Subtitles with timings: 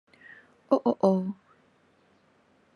[0.69, 1.35] 喔喔喔